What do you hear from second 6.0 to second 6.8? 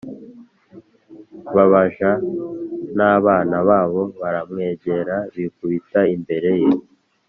imbere ye